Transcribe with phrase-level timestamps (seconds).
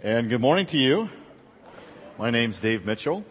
[0.00, 1.08] And good morning to you.
[2.20, 3.24] My name's Dave Mitchell.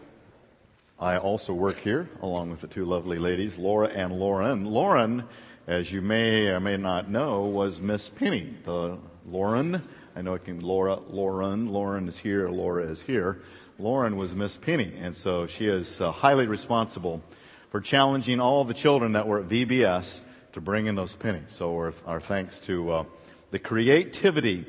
[1.00, 4.66] I also work here along with the two lovely ladies, Laura and Lauren.
[4.66, 5.24] Lauren,
[5.66, 8.54] as you may or may not know, was Miss Penny.
[8.66, 9.82] The Lauren,
[10.14, 13.40] I know it can Laura, Lauren, Lauren is here, Laura is here.
[13.78, 17.22] Lauren was Miss Penny, and so she is uh, highly responsible
[17.70, 20.20] for challenging all the children that were at VBS
[20.52, 21.50] to bring in those pennies.
[21.50, 23.04] So our thanks to uh,
[23.52, 24.66] the creativity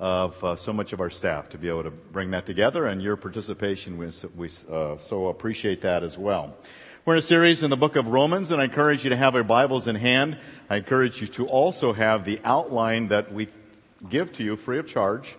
[0.00, 3.02] of uh, so much of our staff to be able to bring that together, and
[3.02, 6.56] your participation, we, we uh, so appreciate that as well.
[7.04, 9.34] We're in a series in the book of Romans, and I encourage you to have
[9.34, 10.38] your Bibles in hand.
[10.70, 13.48] I encourage you to also have the outline that we
[14.08, 15.36] give to you free of charge.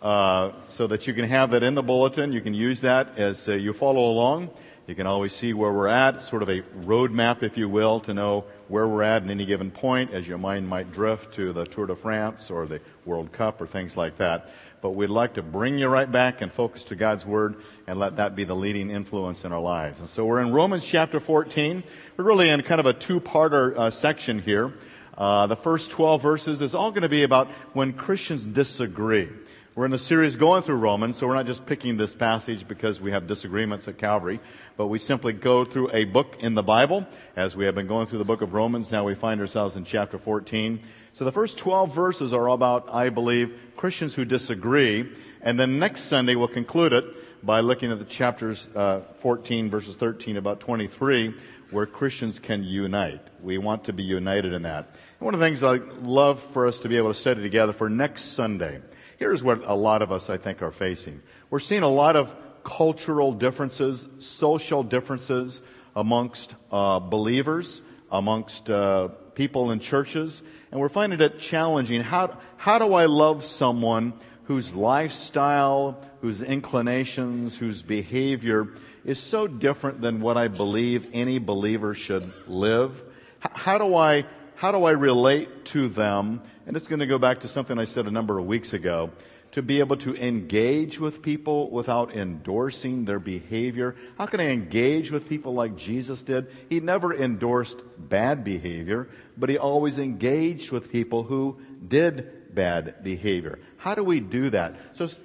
[0.00, 2.32] Uh, so that you can have that in the bulletin.
[2.32, 4.50] You can use that as uh, you follow along.
[4.88, 8.12] You can always see where we're at, sort of a roadmap, if you will, to
[8.12, 11.66] know where we're at in any given point as your mind might drift to the
[11.66, 14.50] Tour de France or the World Cup or things like that.
[14.80, 18.16] But we'd like to bring you right back and focus to God's Word and let
[18.16, 20.00] that be the leading influence in our lives.
[20.00, 21.84] And so we're in Romans chapter 14.
[22.16, 24.72] We're really in kind of a two-parter uh, section here.
[25.18, 29.28] Uh, the first 12 verses is all going to be about when Christians disagree.
[29.74, 33.00] We're in a series going through Romans, so we're not just picking this passage because
[33.00, 34.38] we have disagreements at Calvary,
[34.76, 37.06] but we simply go through a book in the Bible.
[37.36, 39.86] As we have been going through the book of Romans, now we find ourselves in
[39.86, 40.78] chapter 14.
[41.14, 46.02] So the first 12 verses are about, I believe, Christians who disagree, and then next
[46.02, 47.06] Sunday we'll conclude it
[47.42, 51.34] by looking at the chapters uh, 14 verses 13 about 23
[51.70, 53.26] where Christians can unite.
[53.40, 54.94] We want to be united in that.
[55.18, 57.88] One of the things I love for us to be able to study together for
[57.88, 58.82] next Sunday
[59.22, 61.22] Here's what a lot of us, I think, are facing.
[61.48, 62.34] We're seeing a lot of
[62.64, 65.62] cultural differences, social differences
[65.94, 70.42] amongst uh, believers, amongst uh, people in churches,
[70.72, 72.00] and we're finding it challenging.
[72.00, 74.14] How, how do I love someone
[74.46, 78.70] whose lifestyle, whose inclinations, whose behavior
[79.04, 83.00] is so different than what I believe any believer should live?
[83.38, 84.26] How do I,
[84.56, 87.84] how do I relate to them and it's going to go back to something I
[87.84, 89.10] said a number of weeks ago,
[89.52, 93.94] to be able to engage with people without endorsing their behavior.
[94.16, 96.46] How can I engage with people like Jesus did?
[96.70, 103.58] He never endorsed bad behavior, but he always engaged with people who did bad behavior.
[103.76, 104.74] How do we do that?
[104.94, 105.18] So it's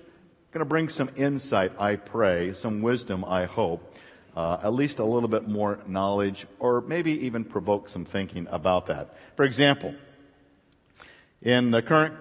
[0.51, 3.95] going to bring some insight, I pray, some wisdom, I hope.
[4.35, 8.85] Uh, at least a little bit more knowledge, or maybe even provoke some thinking about
[8.85, 9.15] that.
[9.35, 9.95] For example,
[11.47, 12.13] in the current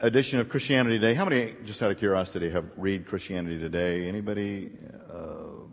[0.00, 4.08] edition of Christianity Today, how many, just out of curiosity, have read Christianity Today?
[4.08, 4.72] Anybody?
[5.08, 5.68] Uh,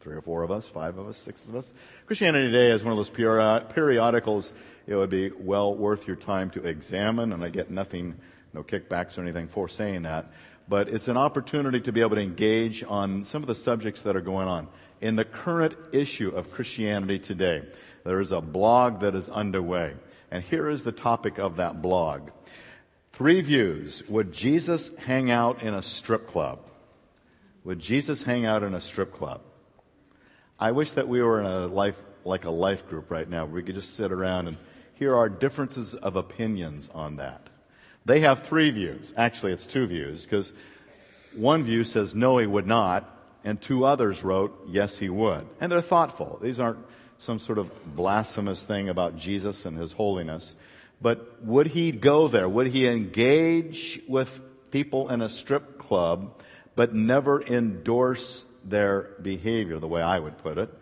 [0.00, 1.72] three or four of us, five of us, six of us.
[2.06, 4.52] Christianity Today is one of those periodicals
[4.88, 8.16] it would be well worth your time to examine, and I get nothing,
[8.52, 10.32] no kickbacks or anything for saying that.
[10.68, 14.16] But it's an opportunity to be able to engage on some of the subjects that
[14.16, 14.66] are going on.
[15.00, 17.62] In the current issue of Christianity Today,
[18.02, 19.94] there is a blog that is underway.
[20.34, 22.30] And here is the topic of that blog.
[23.12, 24.02] Three views.
[24.08, 26.58] Would Jesus hang out in a strip club?
[27.62, 29.42] Would Jesus hang out in a strip club?
[30.58, 33.62] I wish that we were in a life, like a life group right now, we
[33.62, 34.56] could just sit around and
[34.94, 37.48] hear our differences of opinions on that.
[38.04, 39.14] They have three views.
[39.16, 40.52] Actually, it's two views, because
[41.32, 43.08] one view says no, he would not,
[43.44, 45.46] and two others wrote yes, he would.
[45.60, 46.40] And they're thoughtful.
[46.42, 46.84] These aren't
[47.18, 50.56] some sort of blasphemous thing about Jesus and his holiness.
[51.00, 52.48] But would he go there?
[52.48, 56.40] Would he engage with people in a strip club,
[56.74, 60.72] but never endorse their behavior, the way I would put it?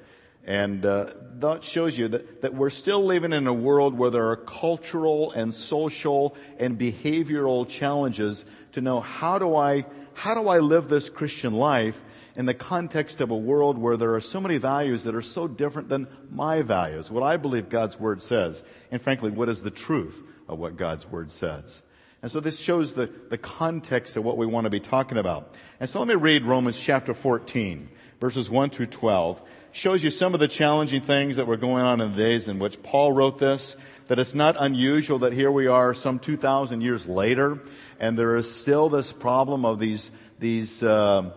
[0.45, 1.07] And uh,
[1.39, 5.31] that shows you that, that we're still living in a world where there are cultural
[5.31, 11.09] and social and behavioral challenges to know how do I, how do I live this
[11.09, 12.03] Christian life
[12.35, 15.47] in the context of a world where there are so many values that are so
[15.47, 19.71] different than my values, what I believe God's Word says, and frankly, what is the
[19.71, 21.83] truth of what God's Word says.
[22.23, 25.55] And so this shows the, the context of what we want to be talking about.
[25.81, 27.89] And so let me read Romans chapter 14,
[28.21, 29.43] verses 1 through 12.
[29.73, 32.61] Shows you some of the challenging things that were going on in the days in
[32.61, 33.77] which Paul wrote this,
[34.07, 37.59] that it's not unusual that here we are some 2,000 years later,
[37.99, 41.31] and there is still this problem of these, these, uh,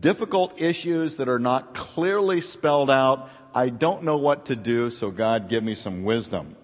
[0.00, 3.30] difficult issues that are not clearly spelled out.
[3.54, 6.56] I don't know what to do, so God give me some wisdom.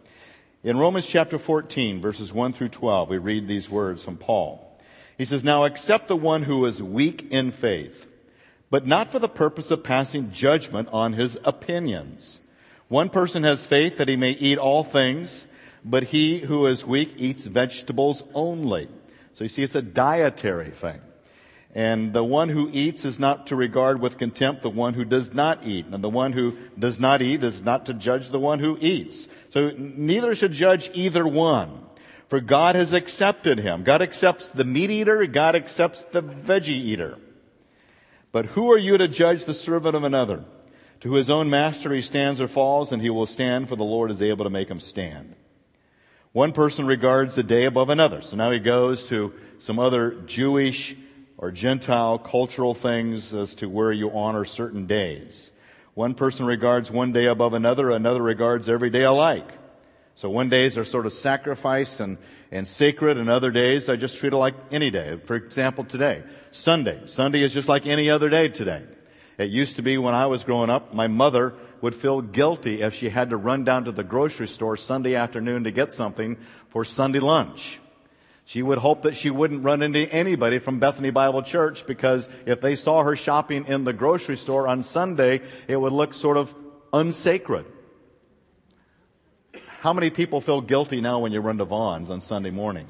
[0.65, 4.79] In Romans chapter 14, verses 1 through 12, we read these words from Paul.
[5.19, 8.07] He says, Now accept the one who is weak in faith,
[8.71, 12.41] but not for the purpose of passing judgment on his opinions.
[12.89, 15.47] One person has faith that he may eat all things,
[15.85, 18.89] but he who is weak eats vegetables only.
[19.35, 21.01] So you see, it's a dietary thing.
[21.75, 25.33] And the one who eats is not to regard with contempt the one who does
[25.33, 25.87] not eat.
[25.87, 29.27] And the one who does not eat is not to judge the one who eats.
[29.49, 31.87] So neither should judge either one.
[32.29, 33.85] For God has accepted him.
[33.85, 35.27] God accepts the meat eater.
[35.27, 37.19] God accepts the veggie eater.
[38.33, 40.45] But who are you to judge the servant of another?
[41.01, 44.11] To his own master he stands or falls, and he will stand, for the Lord
[44.11, 45.35] is able to make him stand.
[46.33, 48.23] One person regards the day above another.
[48.23, 50.97] So now he goes to some other Jewish
[51.43, 55.51] or Gentile cultural things as to where you honor certain days.
[55.95, 59.51] One person regards one day above another, another regards every day alike.
[60.15, 62.19] So one days are sort of sacrificed and,
[62.53, 65.19] and sacred, and other days I just treat it like any day.
[65.25, 66.23] For example, today,
[66.53, 67.03] Sunday.
[67.07, 68.85] Sunday is just like any other day today.
[69.37, 72.95] It used to be when I was growing up, my mother would feel guilty if
[72.95, 76.37] she had to run down to the grocery store Sunday afternoon to get something
[76.69, 77.81] for Sunday lunch.
[78.45, 82.61] She would hope that she wouldn't run into anybody from Bethany Bible Church because if
[82.61, 86.55] they saw her shopping in the grocery store on Sunday, it would look sort of
[86.93, 87.67] unsacred.
[89.81, 92.87] How many people feel guilty now when you run to Vons on Sunday morning?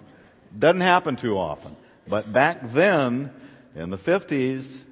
[0.58, 1.75] Doesn't happen too often.
[2.06, 3.32] But back then,
[3.75, 4.82] in the 50s,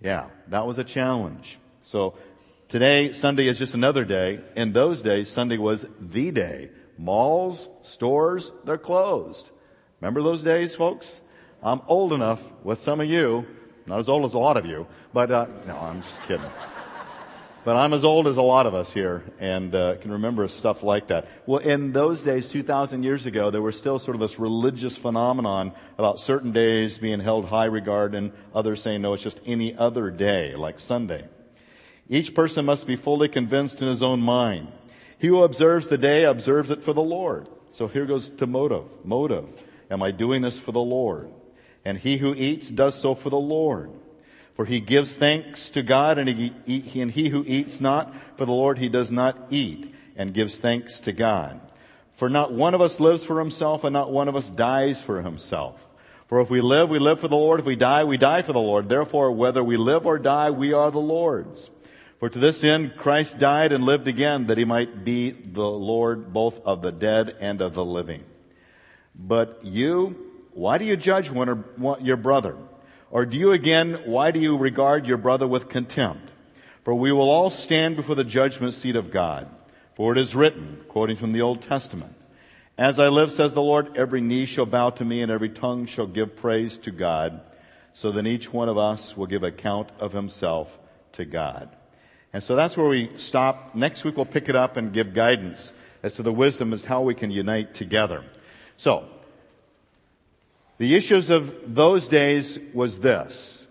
[0.00, 1.58] yeah, that was a challenge.
[1.82, 2.14] So
[2.68, 4.40] today, Sunday is just another day.
[4.56, 6.70] In those days, Sunday was the day.
[6.98, 9.51] Malls, stores, they're closed.
[10.02, 11.20] Remember those days, folks?
[11.62, 13.46] I'm old enough with some of you,
[13.86, 16.50] not as old as a lot of you, but uh, no, I'm just kidding.
[17.62, 20.82] But I'm as old as a lot of us here and uh, can remember stuff
[20.82, 21.28] like that.
[21.46, 25.70] Well, in those days, 2,000 years ago, there was still sort of this religious phenomenon
[25.96, 30.10] about certain days being held high regard and others saying, no, it's just any other
[30.10, 31.28] day, like Sunday.
[32.08, 34.66] Each person must be fully convinced in his own mind.
[35.20, 37.48] He who observes the day observes it for the Lord.
[37.70, 38.86] So here goes to motive.
[39.04, 39.46] Motive.
[39.92, 41.30] Am I doing this for the Lord?
[41.84, 43.90] And he who eats does so for the Lord.
[44.54, 48.52] For he gives thanks to God, and he, and he who eats not for the
[48.52, 51.60] Lord, he does not eat, and gives thanks to God.
[52.14, 55.20] For not one of us lives for himself, and not one of us dies for
[55.20, 55.88] himself.
[56.26, 57.60] For if we live, we live for the Lord.
[57.60, 58.88] If we die, we die for the Lord.
[58.88, 61.68] Therefore, whether we live or die, we are the Lord's.
[62.18, 66.32] For to this end, Christ died and lived again, that he might be the Lord
[66.32, 68.24] both of the dead and of the living.
[69.14, 70.16] But you,
[70.52, 72.56] why do you judge one or your brother?
[73.10, 76.30] Or do you again, why do you regard your brother with contempt?
[76.84, 79.48] For we will all stand before the judgment seat of God.
[79.94, 82.14] For it is written, quoting from the Old Testament,
[82.78, 85.86] As I live, says the Lord, every knee shall bow to me and every tongue
[85.86, 87.42] shall give praise to God.
[87.92, 90.78] So then each one of us will give account of himself
[91.12, 91.68] to God.
[92.32, 93.74] And so that's where we stop.
[93.74, 95.72] Next week we'll pick it up and give guidance
[96.02, 98.24] as to the wisdom as how we can unite together.
[98.82, 99.08] So,
[100.78, 103.64] the issues of those days was this.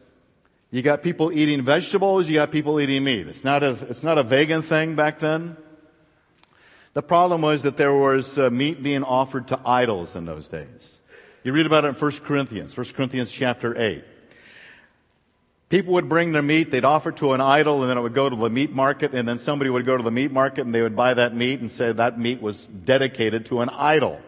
[0.72, 3.28] You got people eating vegetables, you got people eating meat.
[3.28, 5.58] It's not a, it's not a vegan thing back then.
[6.94, 11.02] The problem was that there was uh, meat being offered to idols in those days.
[11.44, 14.06] You read about it in 1 Corinthians, 1 Corinthians chapter 8.
[15.68, 18.16] People would bring their meat, they'd offer it to an idol, and then it would
[18.16, 20.74] go to the meat market, and then somebody would go to the meat market and
[20.74, 24.22] they would buy that meat and say that meat was dedicated to an idol.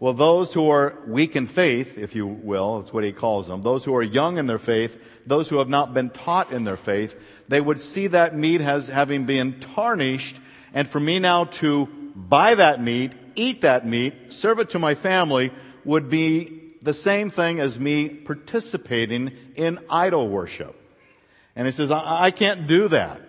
[0.00, 3.62] Well, those who are weak in faith, if you will, that's what he calls them,
[3.62, 4.96] those who are young in their faith,
[5.26, 7.16] those who have not been taught in their faith,
[7.48, 10.38] they would see that meat as having been tarnished,
[10.72, 14.94] and for me now to buy that meat, eat that meat, serve it to my
[14.94, 15.52] family,
[15.84, 20.76] would be the same thing as me participating in idol worship.
[21.56, 23.22] And he says, I, I can't do that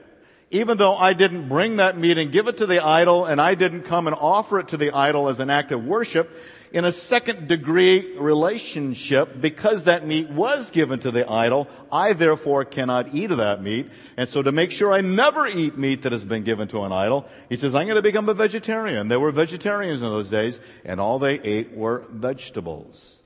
[0.52, 3.54] even though I didn't bring that meat and give it to the idol and I
[3.56, 6.32] didn't come and offer it to the idol as an act of worship,
[6.72, 12.64] in a second degree relationship, because that meat was given to the idol, I therefore
[12.66, 13.90] cannot eat of that meat.
[14.18, 16.92] And so to make sure I never eat meat that has been given to an
[16.92, 19.08] idol, he says, I'm going to become a vegetarian.
[19.08, 23.18] There were vegetarians in those days, and all they ate were vegetables.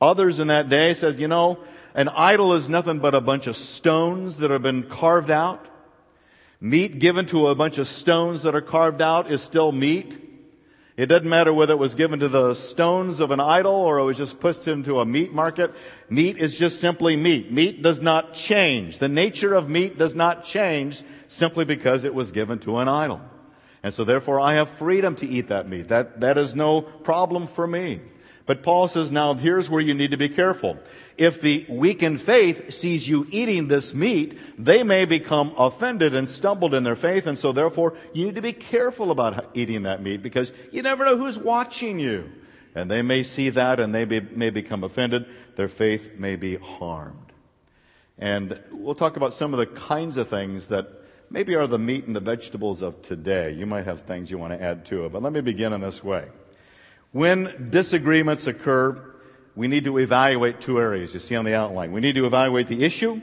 [0.00, 1.58] Others in that day says, you know,
[1.94, 5.66] an idol is nothing but a bunch of stones that have been carved out.
[6.60, 10.29] Meat given to a bunch of stones that are carved out is still meat.
[11.00, 14.04] It doesn't matter whether it was given to the stones of an idol or it
[14.04, 15.72] was just put into a meat market.
[16.10, 17.50] Meat is just simply meat.
[17.50, 18.98] Meat does not change.
[18.98, 23.22] The nature of meat does not change simply because it was given to an idol.
[23.82, 25.88] And so therefore I have freedom to eat that meat.
[25.88, 28.02] That, that is no problem for me.
[28.50, 30.76] But Paul says, now here's where you need to be careful.
[31.16, 36.28] If the weak in faith sees you eating this meat, they may become offended and
[36.28, 37.28] stumbled in their faith.
[37.28, 41.04] And so therefore, you need to be careful about eating that meat because you never
[41.04, 42.28] know who's watching you.
[42.74, 45.26] And they may see that and they be, may become offended.
[45.54, 47.32] Their faith may be harmed.
[48.18, 50.88] And we'll talk about some of the kinds of things that
[51.30, 53.52] maybe are the meat and the vegetables of today.
[53.52, 55.80] You might have things you want to add to it, but let me begin in
[55.80, 56.26] this way.
[57.12, 59.02] When disagreements occur,
[59.56, 61.92] we need to evaluate two areas you see on the outline.
[61.92, 63.20] We need to evaluate the issue,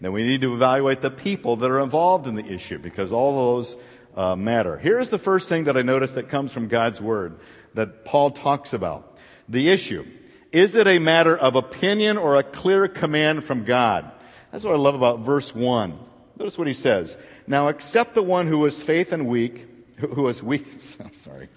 [0.00, 3.54] then we need to evaluate the people that are involved in the issue because all
[3.54, 3.76] those
[4.16, 4.76] uh, matter.
[4.76, 7.38] Here's the first thing that I noticed that comes from God's Word
[7.74, 9.16] that Paul talks about.
[9.48, 10.04] The issue.
[10.52, 14.10] Is it a matter of opinion or a clear command from God?
[14.50, 15.98] That's what I love about verse 1.
[16.38, 17.16] Notice what he says.
[17.46, 19.66] Now accept the one who is faith and weak,
[19.96, 20.66] who is weak,
[21.04, 21.48] I'm sorry,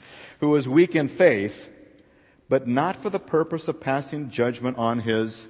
[0.41, 1.69] who is weak in faith,
[2.49, 5.47] but not for the purpose of passing judgment on his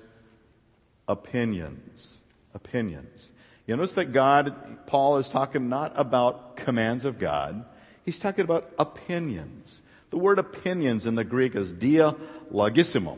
[1.07, 2.24] opinions.
[2.53, 3.31] Opinions.
[3.65, 7.65] You notice that God, Paul is talking not about commands of God,
[8.05, 9.81] he's talking about opinions.
[10.10, 12.13] The word opinions in the Greek is dia
[12.53, 13.17] logissimo.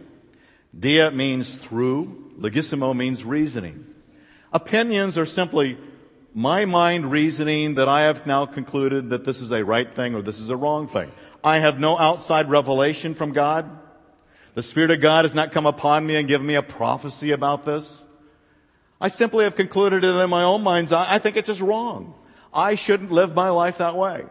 [0.79, 3.85] Dia means through, logissimo means reasoning.
[4.51, 5.77] Opinions are simply
[6.35, 10.21] my mind reasoning that I have now concluded that this is a right thing or
[10.21, 11.11] this is a wrong thing.
[11.43, 13.69] I have no outside revelation from God.
[14.55, 17.65] The Spirit of God has not come upon me and given me a prophecy about
[17.65, 18.05] this.
[19.01, 21.07] I simply have concluded it in my own mind's eye.
[21.09, 22.13] I think it's just wrong.
[22.53, 24.25] I shouldn't live my life that way.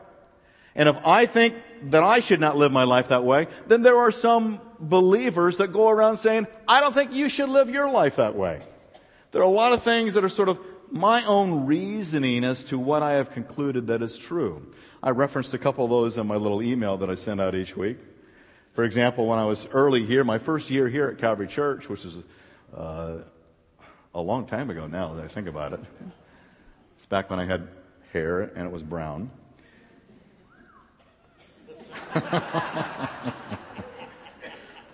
[0.74, 1.56] And if I think
[1.90, 5.72] that I should not live my life that way, then there are some believers that
[5.72, 8.62] go around saying, I don't think you should live your life that way.
[9.32, 10.58] There are a lot of things that are sort of
[10.92, 14.70] my own reasoning as to what I have concluded that is true.
[15.02, 17.76] I referenced a couple of those in my little email that I send out each
[17.76, 17.98] week.
[18.74, 22.04] For example, when I was early here, my first year here at Calvary Church, which
[22.04, 22.18] is
[22.76, 23.16] uh,
[24.14, 25.80] a long time ago now that I think about it.
[26.96, 27.68] It's back when I had
[28.12, 29.30] hair and it was brown.
[32.14, 33.32] I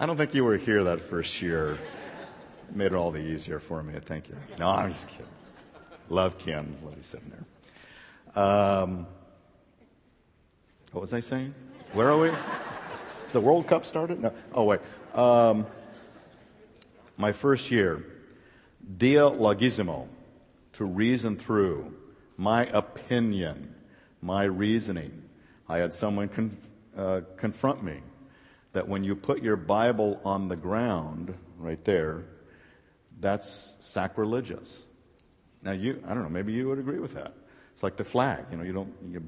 [0.06, 1.76] don't think you were here that first year.
[2.72, 3.94] Made it all the easier for me.
[4.04, 4.36] Thank you.
[4.58, 5.26] No, I'm just kidding.
[6.10, 8.42] Love Ken while he's sitting there.
[8.42, 9.06] Um,
[10.92, 11.54] what was I saying?
[11.92, 12.30] Where are we?
[13.26, 14.20] Is the World Cup started?
[14.20, 14.32] No.
[14.52, 14.80] Oh, wait.
[15.14, 15.66] Um,
[17.16, 18.04] my first year,
[18.96, 20.08] dia logismo,
[20.74, 21.94] to reason through
[22.36, 23.74] my opinion,
[24.22, 25.24] my reasoning.
[25.68, 26.56] I had someone con-
[26.96, 28.00] uh, confront me
[28.72, 32.24] that when you put your Bible on the ground, right there,
[33.20, 34.86] that's sacrilegious.
[35.62, 37.34] Now, you, I don't know, maybe you would agree with that.
[37.74, 39.22] It's like the flag, you know, you don't, you,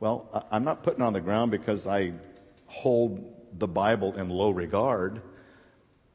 [0.00, 2.12] well, I'm not putting on the ground because I
[2.66, 5.22] hold the Bible in low regard.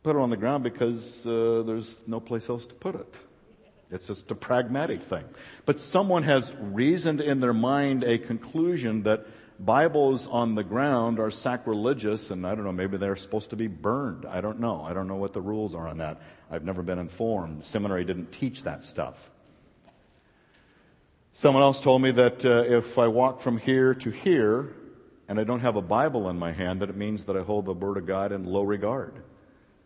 [0.03, 3.15] Put it on the ground because uh, there's no place else to put it.
[3.91, 5.23] It's just a pragmatic thing.
[5.65, 9.25] But someone has reasoned in their mind a conclusion that
[9.59, 13.67] Bibles on the ground are sacrilegious, and I don't know, maybe they're supposed to be
[13.67, 14.25] burned.
[14.25, 14.81] I don't know.
[14.81, 16.21] I don't know what the rules are on that.
[16.49, 17.63] I've never been informed.
[17.63, 19.29] Seminary didn't teach that stuff.
[21.35, 24.75] Someone else told me that uh, if I walk from here to here
[25.27, 27.65] and I don't have a Bible in my hand, that it means that I hold
[27.65, 29.15] the Word of God in low regard.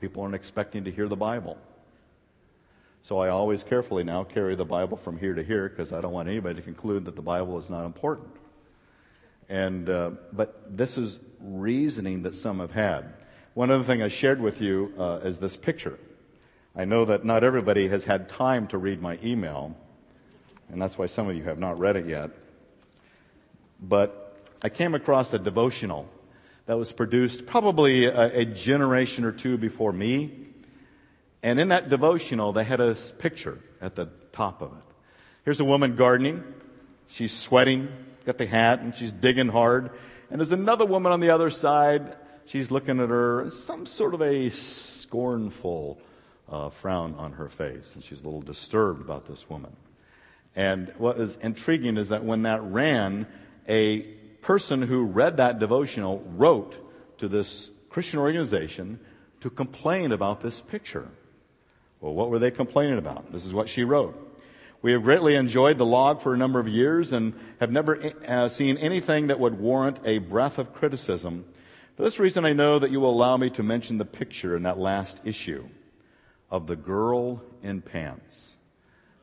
[0.02, 1.58] People aren't expecting to hear the Bible.
[3.02, 6.12] So I always carefully now carry the Bible from here to here because I don't
[6.12, 8.28] want anybody to conclude that the Bible is not important.
[9.48, 13.14] And, uh, but this is reasoning that some have had.
[13.54, 15.98] One other thing I shared with you uh, is this picture.
[16.76, 19.78] I know that not everybody has had time to read my email,
[20.70, 22.32] and that's why some of you have not read it yet.
[23.82, 26.10] But I came across a devotional
[26.66, 30.32] that was produced probably a, a generation or two before me.
[31.42, 34.84] And in that devotional, they had a picture at the top of it.
[35.46, 36.44] Here's a woman gardening.
[37.08, 37.88] She's sweating,
[38.26, 39.92] got the hat, and she's digging hard.
[40.30, 42.18] And there's another woman on the other side.
[42.46, 46.02] She's looking at her, some sort of a scornful
[46.50, 47.96] uh, frown on her face.
[47.96, 49.74] And she's a little disturbed about this woman.
[50.58, 53.28] And what is intriguing is that when that ran,
[53.70, 54.00] a
[54.42, 56.78] person who read that devotional wrote
[57.20, 59.00] to this Christian organization
[59.40, 61.10] to complain about this picture.
[62.02, 63.32] Well, what were they complaining about?
[63.32, 64.24] This is what she wrote.
[64.82, 68.48] We have greatly enjoyed the log for a number of years and have never uh,
[68.48, 71.46] seen anything that would warrant a breath of criticism.
[71.96, 74.64] For this reason, I know that you will allow me to mention the picture in
[74.64, 75.68] that last issue
[76.50, 78.57] of the girl in pants.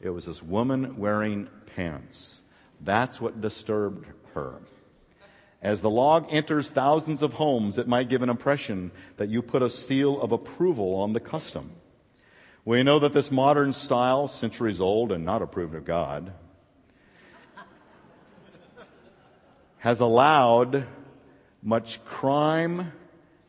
[0.04, 2.42] It was this woman wearing pants.
[2.78, 4.60] That's what disturbed her.
[5.62, 9.62] As the log enters thousands of homes, it might give an impression that you put
[9.62, 11.72] a seal of approval on the custom.
[12.66, 16.34] We know that this modern style, centuries old and not approved of God,
[19.78, 20.86] has allowed
[21.62, 22.92] much crime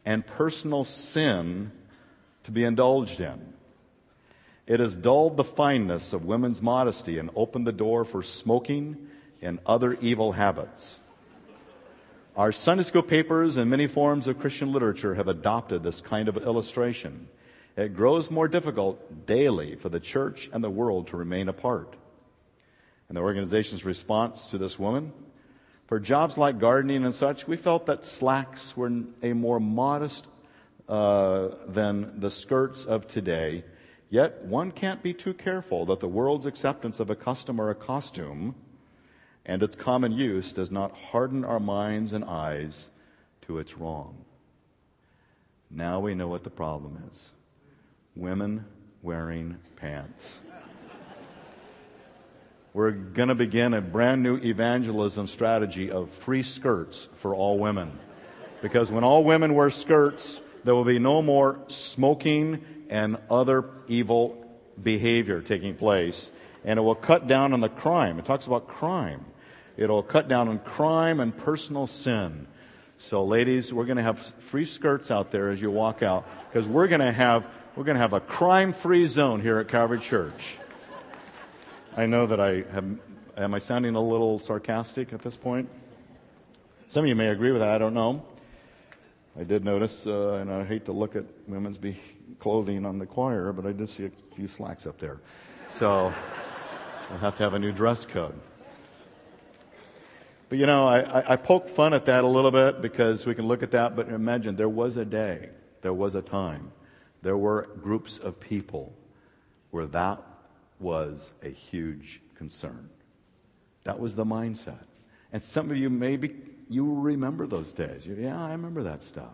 [0.06, 1.74] and personal sin
[2.44, 3.55] to be indulged in.
[4.68, 9.08] It has dulled the fineness of women's modesty and opened the door for smoking
[9.42, 11.00] and other evil habits.
[12.36, 16.38] Our Sunday school papers and many forms of Christian literature have adopted this kind of
[16.38, 17.28] illustration.
[17.78, 21.96] It grows more difficult daily for the church and the world to remain apart.
[23.08, 25.14] And the organization's response to this woman
[25.88, 28.92] for jobs like gardening and such, we felt that slacks were
[29.22, 30.28] a more modest
[30.90, 33.64] uh, than the skirts of today.
[34.16, 37.76] Yet one can't be too careful that the world's acceptance of a custom or a
[37.76, 38.56] costume
[39.46, 42.92] and its common use does not harden our minds and eyes
[43.42, 44.24] to its wrong.
[45.70, 47.32] Now we know what the problem is
[48.16, 48.64] women
[49.02, 50.40] wearing pants.
[52.74, 57.92] We're going to begin a brand new evangelism strategy of free skirts for all women.
[58.62, 64.46] Because when all women wear skirts, there will be no more smoking and other evil
[64.82, 66.32] behavior taking place.
[66.64, 68.20] And it will cut down on the crime.
[68.20, 69.26] It talks about crime.
[69.78, 72.48] It'll cut down on crime and personal sin.
[72.98, 76.68] So, ladies, we're going to have free skirts out there as you walk out because
[76.68, 80.58] we're going to have we're going to have a crime-free zone here at Calvary Church.
[81.98, 82.86] I know that I have.
[83.38, 85.70] Am I sounding a little sarcastic at this point?
[86.88, 87.70] Some of you may agree with that.
[87.70, 88.26] I don't know.
[89.38, 92.00] I did notice, uh, and I hate to look at women's be-
[92.40, 95.20] clothing on the choir, but I did see a few slacks up there.
[95.68, 96.14] So
[97.12, 98.40] I'll have to have a new dress code.
[100.50, 103.48] But you know, I, I poke fun at that a little bit because we can
[103.48, 105.50] look at that, but imagine there was a day,
[105.82, 106.72] there was a time,
[107.22, 108.94] there were groups of people
[109.72, 110.22] where that
[110.80, 112.90] was a huge concern.
[113.84, 114.86] That was the mindset.
[115.34, 116.36] And some of you maybe
[116.70, 118.06] you remember those days.
[118.06, 119.34] You, yeah, I remember that stuff.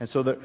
[0.00, 0.38] And so the,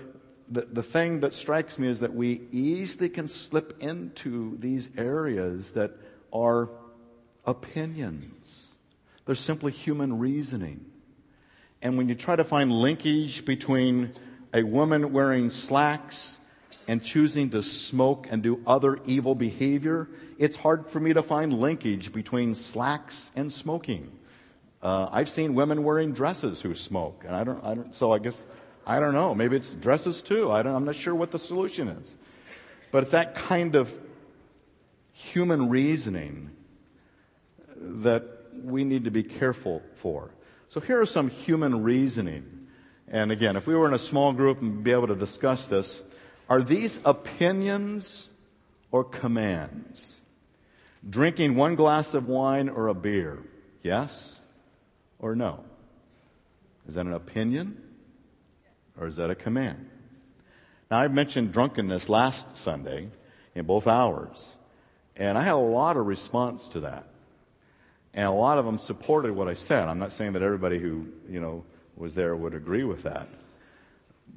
[0.49, 5.71] the, the thing that strikes me is that we easily can slip into these areas
[5.71, 5.91] that
[6.31, 6.69] are
[7.45, 8.69] opinions
[9.29, 10.83] they're simply human reasoning.
[11.83, 14.13] And when you try to find linkage between
[14.51, 16.39] a woman wearing slacks
[16.87, 20.09] and choosing to smoke and do other evil behavior,
[20.39, 24.11] it's hard for me to find linkage between slacks and smoking.
[24.81, 27.93] Uh, I've seen women wearing dresses who smoke, and I don't, I don't.
[27.93, 28.47] So I guess
[28.89, 29.35] I don't know.
[29.35, 30.51] Maybe it's dresses too.
[30.51, 32.15] I don't, I'm not sure what the solution is,
[32.89, 33.95] but it's that kind of
[35.13, 36.49] human reasoning
[37.75, 38.23] that
[38.63, 40.31] we need to be careful for.
[40.69, 42.67] So here are some human reasoning.
[43.07, 46.01] And again, if we were in a small group and be able to discuss this,
[46.49, 48.27] are these opinions
[48.91, 50.19] or commands?
[51.07, 53.37] Drinking one glass of wine or a beer,
[53.83, 54.41] yes
[55.19, 55.63] or no?
[56.87, 57.83] Is that an opinion
[58.99, 59.89] or is that a command?
[60.91, 63.09] Now, I mentioned drunkenness last Sunday
[63.55, 64.55] in both hours,
[65.15, 67.05] and I had a lot of response to that.
[68.13, 69.87] And a lot of them supported what I said.
[69.87, 71.63] I'm not saying that everybody who, you know,
[71.95, 73.29] was there would agree with that.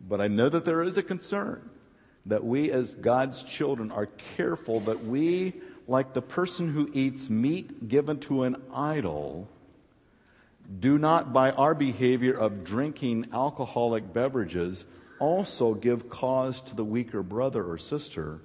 [0.08, 1.70] But I know that there is a concern
[2.26, 5.54] that we as God's children are careful that we,
[5.88, 9.48] like the person who eats meat given to an idol,
[10.80, 14.86] do not, by our behavior of drinking alcoholic beverages,
[15.18, 18.40] also give cause to the weaker brother or sister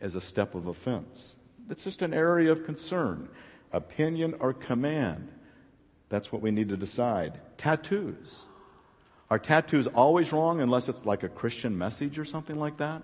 [0.00, 1.36] as a step of offense.
[1.70, 3.28] It's just an area of concern
[3.72, 5.30] opinion or command?
[6.08, 7.40] That's what we need to decide.
[7.58, 8.46] Tattoos.
[9.30, 13.02] Are tattoos always wrong unless it's like a Christian message or something like that?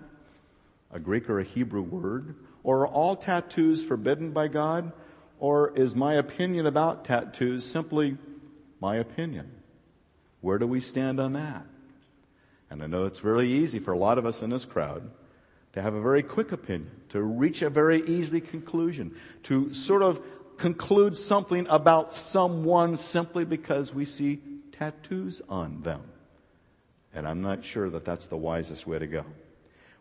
[0.91, 2.35] A Greek or a Hebrew word?
[2.63, 4.91] Or are all tattoos forbidden by God?
[5.39, 8.17] Or is my opinion about tattoos simply
[8.79, 9.51] my opinion?
[10.41, 11.65] Where do we stand on that?
[12.69, 15.09] And I know it's really easy for a lot of us in this crowd
[15.73, 20.21] to have a very quick opinion, to reach a very easy conclusion, to sort of
[20.57, 24.39] conclude something about someone simply because we see
[24.71, 26.01] tattoos on them.
[27.13, 29.25] And I'm not sure that that's the wisest way to go.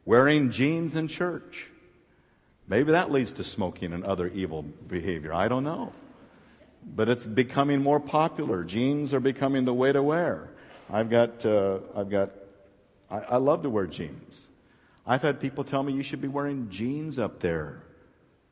[0.04, 1.70] Wearing jeans in church.
[2.66, 5.32] Maybe that leads to smoking and other evil behavior.
[5.32, 5.92] I don't know.
[6.84, 8.64] But it's becoming more popular.
[8.64, 10.50] Jeans are becoming the way to wear.
[10.90, 12.30] I've got, uh, I've got,
[13.10, 14.48] I, I love to wear jeans.
[15.06, 17.82] I've had people tell me you should be wearing jeans up there,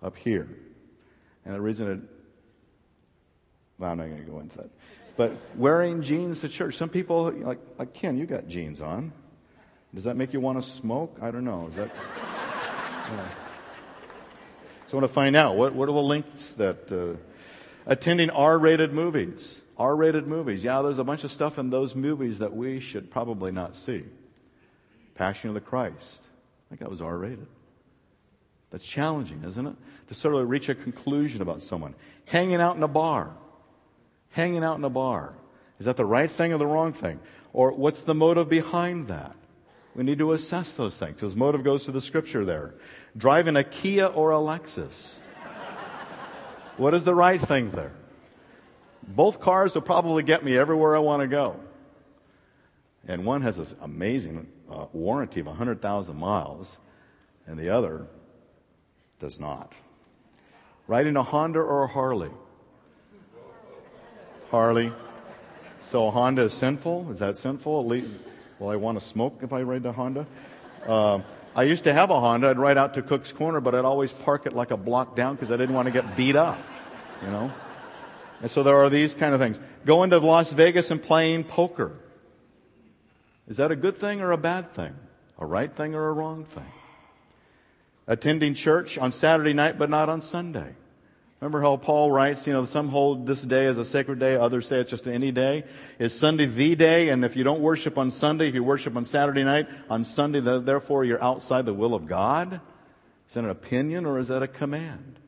[0.02, 0.48] up here.
[1.44, 2.00] And the reason it,
[3.78, 4.70] well, I'm not going to go into that.
[5.16, 6.76] But wearing jeans to church.
[6.76, 9.12] Some people, like, like Ken, you got jeans on.
[9.94, 11.18] Does that make you want to smoke?
[11.20, 11.66] I don't know.
[11.68, 11.90] Is that.
[14.92, 16.92] So I want to find out what, what are the links that.
[16.92, 17.16] Uh,
[17.86, 19.62] attending R rated movies.
[19.78, 20.62] R rated movies.
[20.62, 24.04] Yeah, there's a bunch of stuff in those movies that we should probably not see.
[25.14, 26.26] Passion of the Christ.
[26.26, 27.46] I think that was R rated.
[28.70, 29.76] That's challenging, isn't it?
[30.08, 31.94] To sort of reach a conclusion about someone.
[32.26, 33.30] Hanging out in a bar.
[34.32, 35.32] Hanging out in a bar.
[35.78, 37.18] Is that the right thing or the wrong thing?
[37.54, 39.36] Or what's the motive behind that?
[39.94, 42.74] We need to assess those things because motive goes to the scripture there.
[43.16, 45.14] Driving a Kia or a Lexus.
[46.76, 47.92] what is the right thing there?
[49.06, 51.60] Both cars will probably get me everywhere I want to go.
[53.06, 56.78] And one has this amazing uh, warranty of 100,000 miles,
[57.46, 58.06] and the other
[59.18, 59.72] does not.
[60.86, 62.30] Riding a Honda or a Harley?
[64.50, 64.92] Harley.
[65.80, 67.10] So a Honda is sinful?
[67.10, 67.84] Is that sinful?
[67.84, 70.26] Will I want to smoke if I ride the Honda?
[70.86, 71.20] Uh,
[71.54, 72.48] I used to have a Honda.
[72.48, 75.34] I'd ride out to Cook's Corner, but I'd always park it like a block down
[75.34, 76.58] because I didn't want to get beat up,
[77.22, 77.52] you know?
[78.40, 79.58] And so there are these kind of things.
[79.84, 81.92] Going to Las Vegas and playing poker.
[83.48, 84.94] Is that a good thing or a bad thing?
[85.38, 86.72] A right thing or a wrong thing?
[88.06, 90.74] Attending church on Saturday night but not on Sunday.
[91.42, 94.68] Remember how Paul writes, you know, some hold this day as a sacred day, others
[94.68, 95.64] say it's just any day.
[95.98, 97.08] Is Sunday the day?
[97.08, 100.38] And if you don't worship on Sunday, if you worship on Saturday night, on Sunday,
[100.38, 102.60] therefore you're outside the will of God?
[103.26, 105.18] Is that an opinion or is that a command?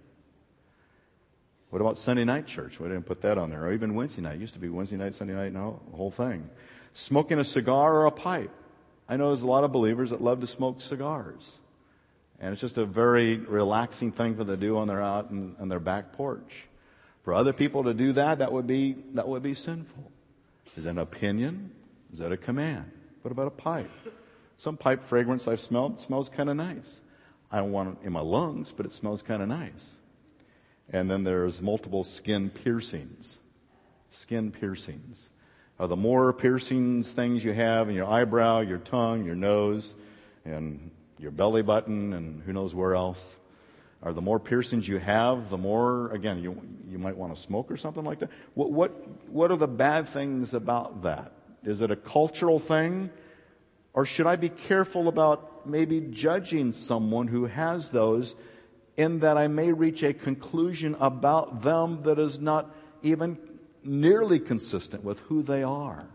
[1.71, 2.79] What about Sunday night church?
[2.79, 3.65] We didn't put that on there.
[3.65, 4.37] Or even Wednesday night.
[4.37, 6.49] It used to be Wednesday night, Sunday night, now the whole thing.
[6.93, 8.53] Smoking a cigar or a pipe.
[9.09, 11.59] I know there's a lot of believers that love to smoke cigars.
[12.41, 15.57] And it's just a very relaxing thing for them to do on their out on,
[15.59, 16.67] on their back porch.
[17.23, 20.11] For other people to do that, that would be that would be sinful.
[20.77, 21.71] Is that an opinion?
[22.13, 22.91] Is that a command?
[23.23, 23.91] What about a pipe?
[24.59, 27.01] Some pipe fragrance I've smelled smells kind of nice.
[27.51, 29.97] I don't want it in my lungs, but it smells kind of nice.
[30.91, 33.39] And then there's multiple skin piercings.
[34.11, 35.31] Skin piercings.
[35.79, 39.95] Uh, the more piercings things you have in your eyebrow, your tongue, your nose,
[40.45, 43.37] and your belly button, and who knows where else.
[44.03, 47.71] Or the more piercings you have, the more, again, you, you might want to smoke
[47.71, 48.31] or something like that.
[48.53, 48.91] What, what,
[49.29, 51.33] what are the bad things about that?
[51.65, 53.11] Is it a cultural thing?
[53.95, 58.35] Or should I be careful about maybe judging someone who has those
[58.97, 63.39] in that I may reach a conclusion about them that is not even
[63.85, 66.09] nearly consistent with who they are?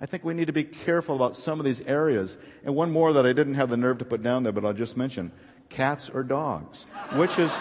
[0.00, 2.38] I think we need to be careful about some of these areas.
[2.64, 4.72] And one more that I didn't have the nerve to put down there, but I'll
[4.72, 5.30] just mention
[5.68, 6.84] cats or dogs.
[7.12, 7.60] Which is,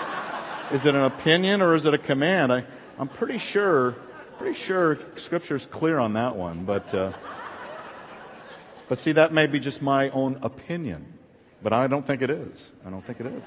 [0.71, 2.54] is it an opinion or is it a command?
[2.54, 2.63] I,
[2.97, 3.91] I'm pretty sure,
[4.38, 6.63] pretty sure Scripture's clear on that one.
[6.63, 7.12] But, uh,
[8.88, 11.13] but see, that may be just my own opinion.
[11.62, 12.71] But I don't think it is.
[12.86, 13.43] I don't think it is.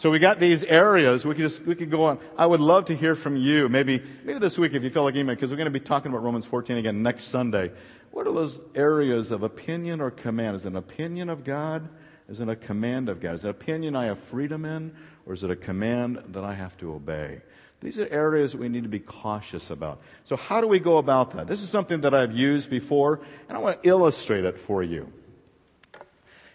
[0.00, 1.26] So we got these areas.
[1.26, 2.20] We could just, we could go on.
[2.34, 3.68] I would love to hear from you.
[3.68, 6.10] Maybe, maybe this week if you feel like email, because we're going to be talking
[6.10, 7.70] about Romans 14 again next Sunday.
[8.10, 10.56] What are those areas of opinion or command?
[10.56, 11.86] Is it an opinion of God?
[12.30, 13.34] Is it a command of God?
[13.34, 14.96] Is it an opinion I have freedom in?
[15.26, 17.42] Or is it a command that I have to obey?
[17.82, 20.00] These are areas that we need to be cautious about.
[20.24, 21.46] So how do we go about that?
[21.46, 25.12] This is something that I've used before, and I want to illustrate it for you.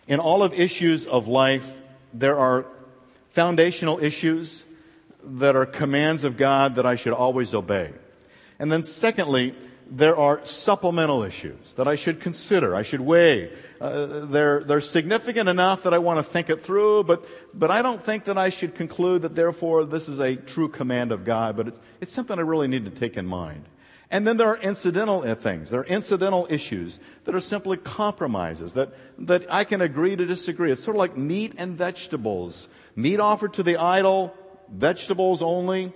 [0.07, 1.71] In all of issues of life,
[2.11, 2.65] there are
[3.35, 4.63] foundational issues
[5.21, 7.91] that are commands of God that I should always obey.
[8.59, 9.53] And then secondly,
[9.91, 13.51] there are supplemental issues that I should consider, I should weigh.
[13.81, 17.81] Uh, they're, they're significant enough that I want to think it through, but, but I
[17.81, 21.57] don't think that I should conclude that therefore this is a true command of God,
[21.57, 23.65] but it's, it's something I really need to take in mind.
[24.11, 25.71] And then there are incidental things.
[25.71, 30.71] There are incidental issues that are simply compromises that, that I can agree to disagree.
[30.71, 32.67] It's sort of like meat and vegetables.
[32.95, 34.33] Meat offered to the idol,
[34.71, 35.93] vegetables only.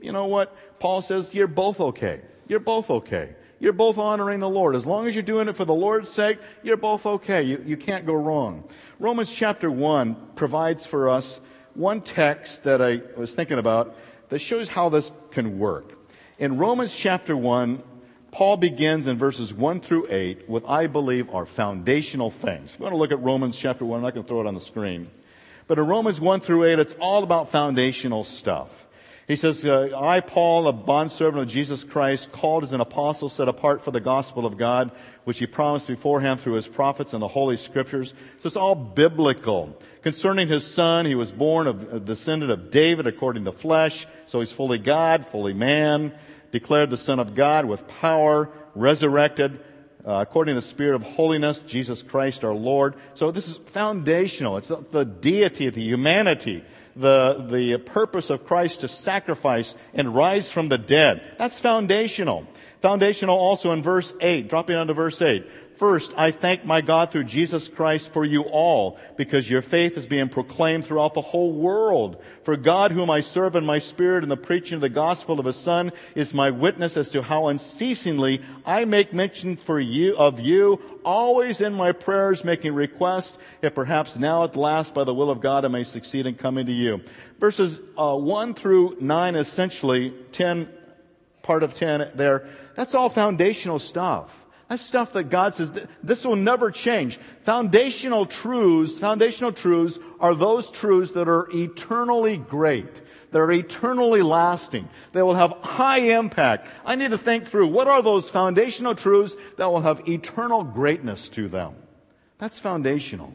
[0.00, 0.54] You know what?
[0.78, 2.20] Paul says you're both okay.
[2.46, 3.34] You're both okay.
[3.58, 4.74] You're both honoring the Lord.
[4.74, 7.42] As long as you're doing it for the Lord's sake, you're both okay.
[7.42, 8.64] You, you can't go wrong.
[8.98, 11.40] Romans chapter 1 provides for us
[11.74, 13.96] one text that I was thinking about
[14.28, 15.92] that shows how this can work.
[16.38, 17.82] In Romans chapter 1,
[18.32, 22.72] Paul begins in verses 1 through 8 with, I believe, are foundational things.
[22.72, 24.46] If you want to look at Romans chapter 1, I'm not going to throw it
[24.46, 25.08] on the screen.
[25.66, 28.82] But in Romans 1 through 8, it's all about foundational stuff.
[29.28, 33.48] He says, uh, I, Paul, a bondservant of Jesus Christ, called as an apostle, set
[33.48, 34.90] apart for the gospel of God,
[35.24, 38.14] which he promised beforehand through his prophets and the Holy Scriptures.
[38.40, 39.80] So it's all biblical.
[40.02, 44.40] Concerning his son, he was born of a descendant of David according to flesh, so
[44.40, 46.12] he's fully God, fully man,
[46.50, 49.60] declared the Son of God with power, resurrected,
[50.06, 52.94] uh, according to the Spirit of holiness, Jesus Christ our Lord.
[53.14, 54.56] So this is foundational.
[54.56, 56.64] It's the deity, the humanity,
[56.96, 61.22] the, the purpose of Christ to sacrifice and rise from the dead.
[61.38, 62.46] That's foundational.
[62.80, 65.46] Foundational also in verse 8, dropping down to verse 8.
[65.82, 70.06] First, I thank my God through Jesus Christ for you all, because your faith is
[70.06, 72.22] being proclaimed throughout the whole world.
[72.44, 75.46] For God, whom I serve in my spirit in the preaching of the gospel of
[75.46, 80.38] his Son, is my witness as to how unceasingly I make mention for you, of
[80.38, 85.30] you, always in my prayers making request, if perhaps now at last by the will
[85.30, 87.00] of God I may succeed in coming to you.
[87.40, 90.72] Verses uh, 1 through 9, essentially, 10,
[91.42, 94.41] part of 10 there, that's all foundational stuff.
[94.72, 95.70] That's stuff that God says
[96.02, 97.18] this will never change.
[97.42, 103.02] Foundational truths, foundational truths are those truths that are eternally great.
[103.32, 104.88] That are eternally lasting.
[105.12, 106.68] They will have high impact.
[106.86, 111.28] I need to think through what are those foundational truths that will have eternal greatness
[111.30, 111.74] to them.
[112.38, 113.34] That's foundational.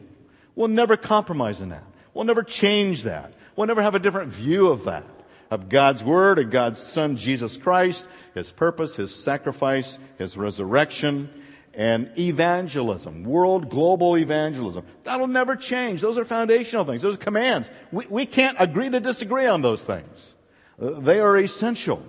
[0.56, 1.84] We'll never compromise in that.
[2.14, 3.32] We'll never change that.
[3.54, 5.04] We'll never have a different view of that
[5.50, 11.30] of God's Word and God's Son, Jesus Christ, His purpose, His sacrifice, His resurrection,
[11.74, 14.84] and evangelism, world global evangelism.
[15.04, 16.00] That'll never change.
[16.00, 17.02] Those are foundational things.
[17.02, 17.70] Those are commands.
[17.92, 20.34] We, we can't agree to disagree on those things.
[20.78, 22.04] They are essential.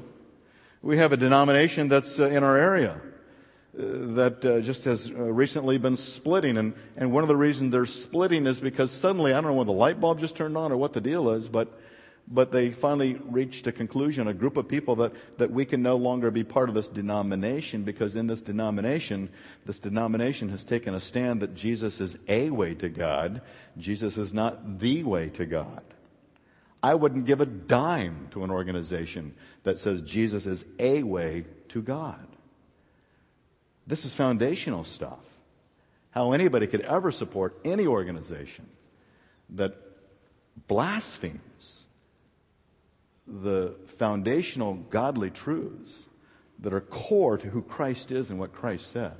[0.81, 3.01] We have a denomination that's uh, in our area
[3.77, 3.81] uh,
[4.15, 6.57] that uh, just has recently been splitting.
[6.57, 9.67] And, and one of the reasons they're splitting is because suddenly, I don't know when
[9.67, 11.79] the light bulb just turned on or what the deal is, but
[12.31, 15.95] but they finally reached a conclusion, a group of people that, that we can no
[15.95, 19.29] longer be part of this denomination because in this denomination,
[19.65, 23.41] this denomination has taken a stand that Jesus is a way to God.
[23.77, 25.83] Jesus is not the way to God.
[26.83, 31.81] I wouldn't give a dime to an organization that says Jesus is a way to
[31.81, 32.25] God.
[33.87, 35.19] This is foundational stuff.
[36.11, 38.67] How anybody could ever support any organization
[39.49, 39.75] that
[40.67, 41.78] blasphemes
[43.29, 46.07] the foundational godly truths
[46.59, 49.13] that are core to who Christ is and what Christ said.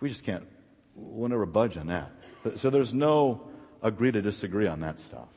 [0.00, 0.46] We just can't,
[0.94, 2.10] we'll never budge on that.
[2.56, 3.42] So there's no
[3.82, 5.28] agree to disagree on that stuff.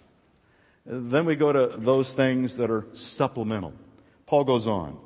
[0.86, 3.74] Then we go to those things that are supplemental.
[4.26, 4.98] Paul goes on.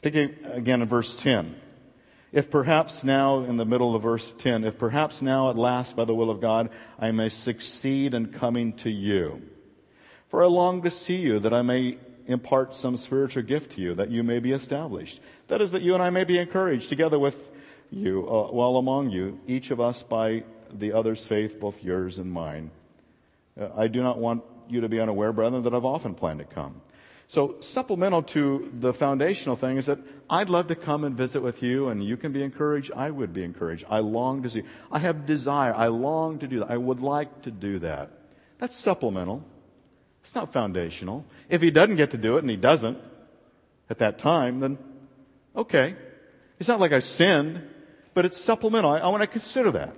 [0.00, 1.56] Picking again in verse 10.
[2.30, 6.04] If perhaps now, in the middle of verse 10, if perhaps now at last by
[6.04, 9.42] the will of God I may succeed in coming to you.
[10.28, 13.94] For I long to see you that I may impart some spiritual gift to you
[13.94, 15.20] that you may be established.
[15.48, 17.50] That is, that you and I may be encouraged together with
[17.90, 22.30] you, uh, while among you, each of us by the other's faith, both yours and
[22.30, 22.70] mine.
[23.58, 26.44] Uh, I do not want you to be unaware, brethren, that I've often planned to
[26.44, 26.82] come.
[27.26, 29.98] So, supplemental to the foundational thing is that
[30.30, 32.90] I'd love to come and visit with you, and you can be encouraged.
[32.94, 33.84] I would be encouraged.
[33.88, 34.62] I long to see.
[34.90, 35.74] I have desire.
[35.74, 36.70] I long to do that.
[36.70, 38.10] I would like to do that.
[38.58, 39.44] That's supplemental.
[40.22, 41.24] It's not foundational.
[41.48, 42.98] If he doesn't get to do it and he doesn't
[43.88, 44.78] at that time, then
[45.56, 45.96] okay.
[46.58, 47.62] It's not like I sinned,
[48.14, 48.90] but it's supplemental.
[48.90, 49.94] I, I want to consider that.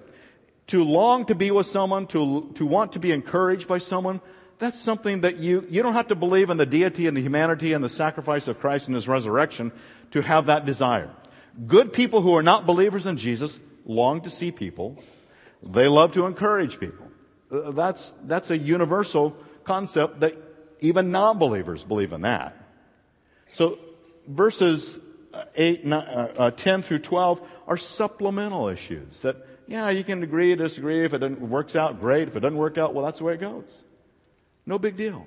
[0.69, 4.21] To long to be with someone, to, to want to be encouraged by someone,
[4.59, 7.73] that's something that you, you don't have to believe in the deity and the humanity
[7.73, 9.73] and the sacrifice of Christ and his resurrection
[10.11, 11.11] to have that desire.
[11.67, 15.03] Good people who are not believers in Jesus long to see people.
[15.63, 17.07] They love to encourage people.
[17.51, 19.35] Uh, that's, that's a universal
[19.71, 20.35] concept that
[20.81, 22.57] even non believers believe in that.
[23.53, 23.79] So
[24.27, 24.99] verses
[25.55, 29.37] 8, nine, uh, uh, 10 through 12 are supplemental issues that,
[29.69, 31.05] yeah, you can agree, disagree.
[31.05, 32.27] If it works out, great.
[32.27, 33.85] If it doesn't work out, well, that's the way it goes.
[34.67, 35.25] No big deal.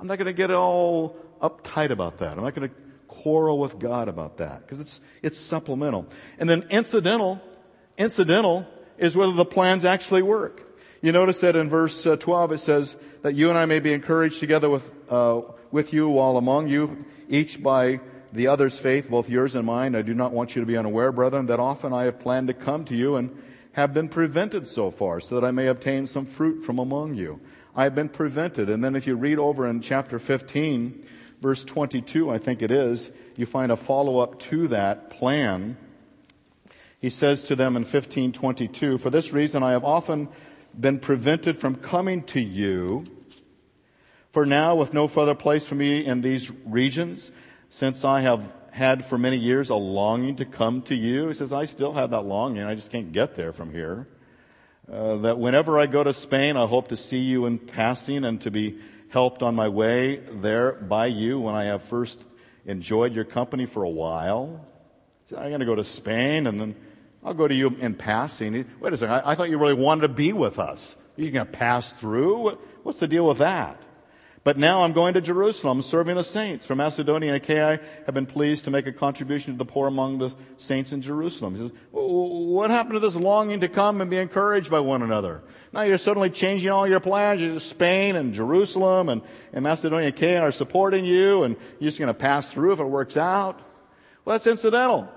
[0.00, 2.38] I'm not going to get all uptight about that.
[2.38, 2.74] I'm not going to
[3.08, 6.06] quarrel with God about that because it's, it's supplemental.
[6.38, 7.42] And then incidental,
[7.98, 10.62] incidental is whether the plans actually work.
[11.02, 13.92] You notice that in verse uh, 12 it says, that you and I may be
[13.92, 15.40] encouraged together with, uh,
[15.72, 17.98] with you while among you, each by
[18.32, 19.96] the other's faith, both yours and mine.
[19.96, 22.54] I do not want you to be unaware, brethren, that often I have planned to
[22.54, 23.36] come to you and
[23.72, 27.40] have been prevented so far, so that I may obtain some fruit from among you.
[27.74, 28.70] I have been prevented.
[28.70, 31.04] And then if you read over in chapter 15,
[31.42, 35.76] verse 22, I think it is, you find a follow up to that plan.
[37.00, 40.28] He says to them in 1522, For this reason I have often
[40.78, 43.04] been prevented from coming to you
[44.36, 47.32] for now, with no further place for me in these regions,
[47.70, 51.54] since I have had for many years a longing to come to you, he says,
[51.54, 52.62] I still have that longing.
[52.62, 54.06] I just can't get there from here.
[54.92, 58.38] Uh, that whenever I go to Spain, I hope to see you in passing and
[58.42, 62.22] to be helped on my way there by you when I have first
[62.66, 64.66] enjoyed your company for a while.
[65.30, 66.76] So I'm going to go to Spain and then
[67.24, 68.66] I'll go to you in passing.
[68.80, 70.94] Wait a second, I, I thought you really wanted to be with us.
[71.16, 72.50] Are you going to pass through?
[72.82, 73.80] What's the deal with that?
[74.46, 76.64] But now I'm going to Jerusalem, serving the saints.
[76.64, 80.18] For Macedonia and Achaia have been pleased to make a contribution to the poor among
[80.18, 81.56] the saints in Jerusalem.
[81.56, 85.42] He says, what happened to this longing to come and be encouraged by one another?
[85.72, 87.42] Now you're suddenly changing all your plans.
[87.42, 89.20] You're just Spain and Jerusalem and,
[89.52, 92.78] and Macedonia and Achaia are supporting you and you're just going to pass through if
[92.78, 93.58] it works out.
[94.24, 95.12] Well, that's incidental.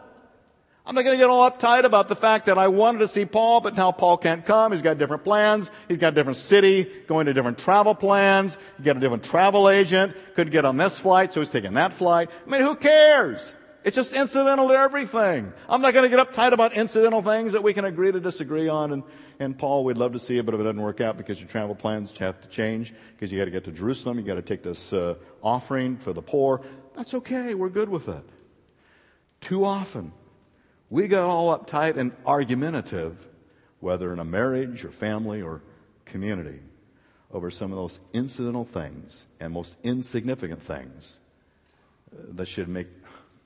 [0.90, 3.24] I'm not going to get all uptight about the fact that I wanted to see
[3.24, 4.72] Paul, but now Paul can't come.
[4.72, 5.70] He's got different plans.
[5.88, 8.58] He's got a different city, going to different travel plans.
[8.78, 10.16] He's got a different travel agent.
[10.34, 12.32] Couldn't get on this flight, so he's taking that flight.
[12.44, 13.54] I mean, who cares?
[13.84, 15.54] It's just incidental to everything.
[15.70, 18.68] I'm not going to get uptight about incidental things that we can agree to disagree
[18.68, 18.92] on.
[18.92, 19.04] And,
[19.40, 21.50] and Paul, we'd love to see you, but if it doesn't work out because your
[21.50, 24.42] travel plans have to change, because you got to get to Jerusalem, you got to
[24.42, 26.62] take this uh, offering for the poor,
[26.96, 27.54] that's okay.
[27.54, 28.28] We're good with it.
[29.40, 30.14] Too often,
[30.90, 33.16] we get all uptight and argumentative,
[33.80, 35.62] whether in a marriage or family or
[36.06, 36.60] community,
[37.32, 41.20] over some of those incidental things and most insignificant things
[42.12, 42.88] that should make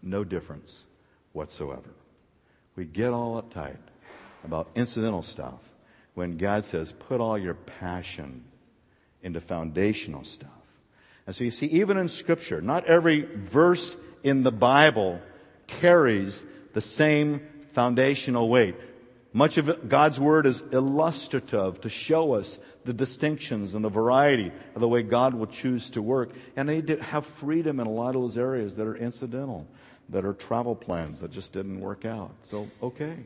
[0.01, 0.86] no difference
[1.34, 1.89] whatsoever.
[2.75, 3.77] We get all uptight
[4.45, 5.60] about incidental stuff
[6.13, 8.45] when God says, put all your passion
[9.21, 10.49] into foundational stuff.
[11.25, 15.21] And so you see, even in Scripture, not every verse in the Bible
[15.67, 18.75] carries the same foundational weight.
[19.31, 24.81] Much of God's Word is illustrative to show us the distinctions and the variety of
[24.81, 26.31] the way God will choose to work.
[26.55, 29.67] And they have freedom in a lot of those areas that are incidental,
[30.09, 32.31] that are travel plans that just didn't work out.
[32.43, 33.17] So, okay,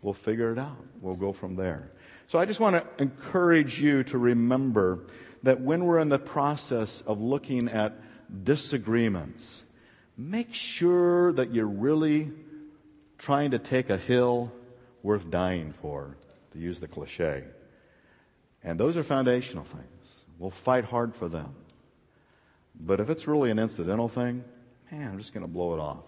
[0.00, 0.82] we'll figure it out.
[1.02, 1.90] We'll go from there.
[2.26, 5.00] So I just want to encourage you to remember
[5.42, 7.94] that when we're in the process of looking at
[8.44, 9.64] disagreements,
[10.16, 12.30] make sure that you're really
[13.20, 14.50] trying to take a hill
[15.02, 16.16] worth dying for,
[16.52, 17.44] to use the cliche.
[18.64, 20.24] And those are foundational things.
[20.38, 21.54] We'll fight hard for them.
[22.74, 24.42] But if it's really an incidental thing,
[24.90, 26.04] man, I'm just going to blow it off.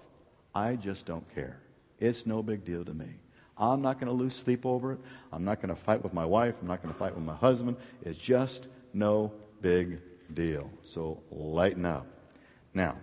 [0.55, 1.61] I just don't care.
[2.01, 3.09] It's no big deal to me.
[3.59, 4.99] I'm not going to lose sleep over it.
[5.33, 6.55] I'm not going to fight with my wife.
[6.63, 7.77] I'm not going to fight with my husband.
[8.03, 10.01] It's just no big
[10.33, 10.71] deal.
[10.83, 12.07] So lighten up.
[12.73, 12.97] Now,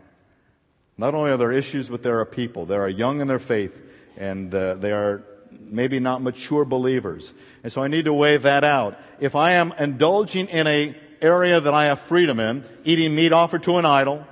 [0.98, 2.66] not only are there issues, but there are people.
[2.66, 3.86] There are young in their faith
[4.20, 7.34] and uh, they are maybe not mature believers.
[7.64, 9.00] And so I need to weigh that out.
[9.20, 13.64] If I am indulging in a area that I have freedom in, eating meat offered
[13.64, 14.26] to an idol,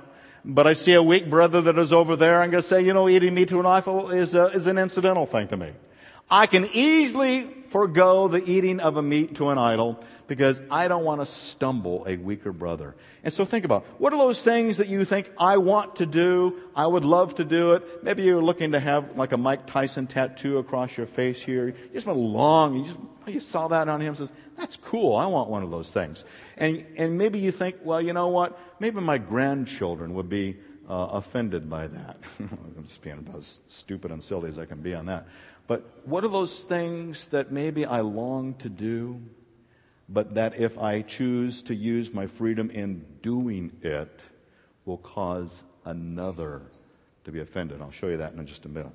[0.44, 2.94] but I see a weak brother that is over there, I'm going to say, you
[2.94, 5.72] know, eating meat to an idol is, a, is an incidental thing to me.
[6.30, 11.04] I can easily forego the eating of a meat to an idol because I don't
[11.04, 12.94] want to stumble a weaker brother.
[13.24, 16.60] And so think about what are those things that you think I want to do?
[16.76, 18.04] I would love to do it.
[18.04, 21.68] Maybe you're looking to have like a Mike Tyson tattoo across your face here.
[21.68, 25.26] You just went along, you just you saw that on him says, That's cool, I
[25.26, 26.24] want one of those things.
[26.56, 28.58] And and maybe you think, well, you know what?
[28.80, 30.56] Maybe my grandchildren would be
[30.88, 32.18] uh, offended by that.
[32.40, 35.26] I'm just being about as stupid and silly as I can be on that.
[35.68, 39.22] But what are those things that maybe I long to do?
[40.08, 44.20] but that if I choose to use my freedom in doing it,
[44.86, 46.62] will cause another
[47.24, 47.82] to be offended.
[47.82, 48.92] I'll show you that in just a minute.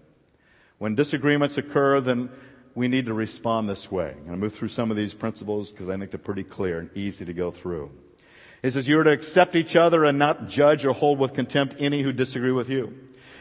[0.79, 2.29] When disagreements occur, then
[2.73, 4.09] we need to respond this way.
[4.09, 6.79] I'm going to move through some of these principles because I think they're pretty clear
[6.79, 7.91] and easy to go through.
[8.63, 11.75] It says you are to accept each other and not judge or hold with contempt
[11.77, 12.97] any who disagree with you.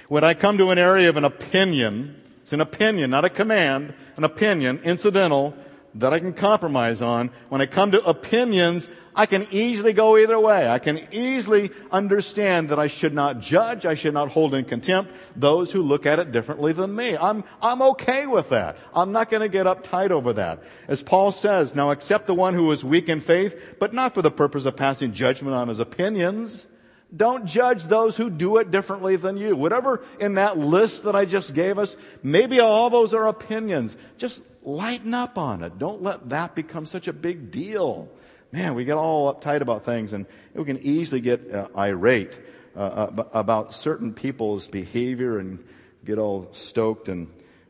[0.08, 3.94] When I come to an area of an opinion, it's an opinion, not a command,
[4.16, 5.54] an opinion, incidental,
[5.94, 7.30] that I can compromise on.
[7.48, 10.68] When I come to opinions, I can easily go either way.
[10.68, 15.12] I can easily understand that I should not judge, I should not hold in contempt
[15.36, 17.16] those who look at it differently than me.
[17.16, 18.76] I'm, I'm okay with that.
[18.94, 20.62] I'm not going to get uptight over that.
[20.88, 24.22] As Paul says, now accept the one who is weak in faith, but not for
[24.22, 26.66] the purpose of passing judgment on his opinions.
[27.14, 29.54] Don't judge those who do it differently than you.
[29.54, 33.96] Whatever in that list that I just gave us, maybe all those are opinions.
[34.16, 35.78] Just lighten up on it.
[35.78, 38.08] Don't let that become such a big deal.
[38.50, 42.32] Man, we get all uptight about things and we can easily get uh, irate
[42.76, 45.62] uh, about certain people's behavior and
[46.04, 47.08] get all stoked.
[47.08, 47.28] And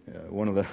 [0.09, 0.67] uh, one of the,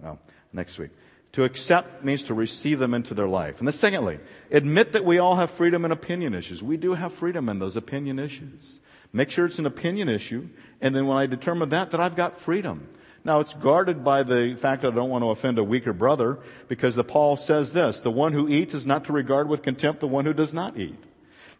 [0.00, 0.18] well,
[0.52, 0.90] next week.
[1.36, 3.58] To accept means to receive them into their life.
[3.58, 4.20] And then secondly,
[4.50, 6.62] admit that we all have freedom in opinion issues.
[6.62, 8.80] We do have freedom in those opinion issues.
[9.12, 10.48] Make sure it's an opinion issue.
[10.80, 12.88] And then when I determine that, that I've got freedom.
[13.22, 16.38] Now it's guarded by the fact that I don't want to offend a weaker brother
[16.68, 20.00] because the Paul says this, the one who eats is not to regard with contempt
[20.00, 20.96] the one who does not eat.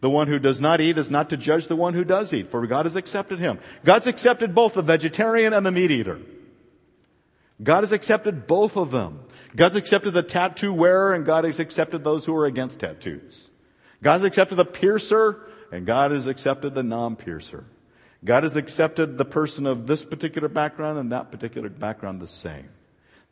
[0.01, 2.47] The one who does not eat is not to judge the one who does eat,
[2.47, 3.59] for God has accepted him.
[3.85, 6.19] God's accepted both the vegetarian and the meat eater.
[7.63, 9.21] God has accepted both of them.
[9.55, 13.49] God's accepted the tattoo wearer and God has accepted those who are against tattoos.
[14.03, 17.65] God's accepted the piercer, and God has accepted the non piercer.
[18.25, 22.69] God has accepted the person of this particular background and that particular background the same.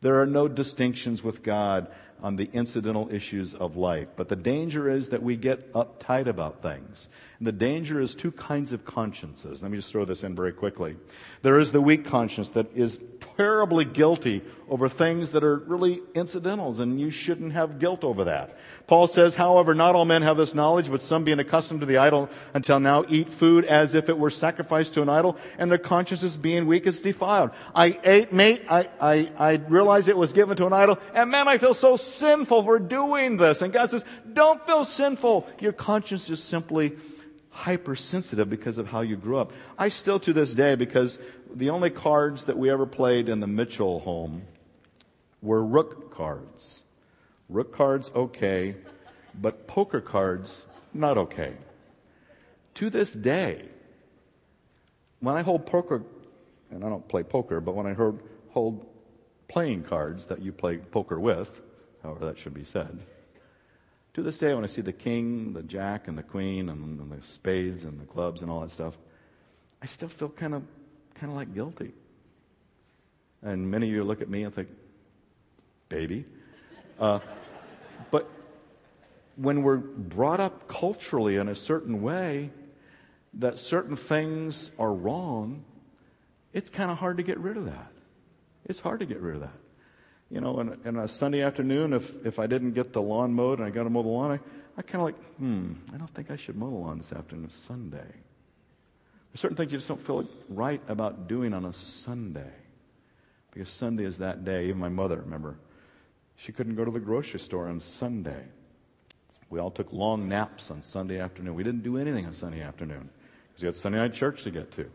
[0.01, 1.87] There are no distinctions with God
[2.21, 4.07] on the incidental issues of life.
[4.15, 7.09] But the danger is that we get uptight about things.
[7.39, 9.61] And the danger is two kinds of consciences.
[9.61, 10.95] Let me just throw this in very quickly.
[11.41, 13.01] There is the weak conscience that is
[13.37, 18.57] terribly guilty over things that are really incidentals, and you shouldn't have guilt over that.
[18.87, 21.97] Paul says, however, not all men have this knowledge, but some being accustomed to the
[21.97, 25.77] idol until now eat food as if it were sacrificed to an idol, and their
[25.77, 27.51] consciences being weak is defiled.
[27.73, 31.47] I ate meat, I, I, I realized it was given to an idol, and man,
[31.47, 33.61] I feel so sinful for doing this.
[33.61, 35.47] And God says, don't feel sinful.
[35.59, 36.95] Your conscience is simply
[37.49, 39.53] hypersensitive because of how you grew up.
[39.77, 41.19] I still to this day, because
[41.55, 44.43] the only cards that we ever played in the Mitchell home
[45.41, 46.83] were rook cards.
[47.49, 48.75] Rook cards, okay,
[49.33, 51.53] but poker cards, not okay.
[52.75, 53.69] To this day,
[55.19, 56.03] when I hold poker,
[56.69, 58.85] and I don't play poker, but when I hold, hold
[59.47, 61.61] playing cards that you play poker with,
[62.03, 62.99] however that should be said,
[64.13, 67.11] to this day, when I see the king, the jack, and the queen, and, and
[67.11, 68.97] the spades, and the clubs, and all that stuff,
[69.81, 70.63] I still feel kind of,
[71.15, 71.93] kind of like guilty.
[73.41, 74.69] And many of you look at me and think,
[75.89, 76.25] baby.
[76.99, 77.19] Uh,
[78.11, 78.29] but
[79.35, 82.51] when we're brought up culturally in a certain way
[83.35, 85.63] that certain things are wrong,
[86.53, 87.91] it's kind of hard to get rid of that.
[88.63, 89.59] It's hard to get rid of that
[90.29, 93.59] you know, in, in a Sunday afternoon, if, if I didn't get the lawn mowed
[93.59, 94.39] and I got to mow the lawn, I,
[94.77, 97.45] I kind of like, hmm, I don't think I should mow the lawn this afternoon.
[97.45, 98.24] It's Sunday.
[99.35, 102.53] There's certain things you just don't feel right about doing on a Sunday.
[103.51, 104.67] Because Sunday is that day.
[104.67, 105.57] Even my mother, remember,
[106.37, 108.45] she couldn't go to the grocery store on Sunday.
[109.49, 111.53] We all took long naps on Sunday afternoon.
[111.53, 113.09] We didn't do anything on Sunday afternoon
[113.49, 114.89] because we had Sunday night church to get to.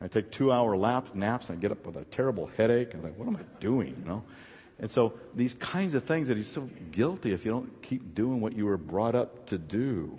[0.00, 2.94] I take two hour lap, naps and I get up with a terrible headache.
[2.94, 3.96] I'm like, what am I doing?
[3.98, 4.22] You know?
[4.78, 8.40] And so these kinds of things that he's so guilty if you don't keep doing
[8.40, 10.16] what you were brought up to do.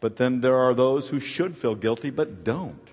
[0.00, 2.90] But then there are those who should feel guilty but don't.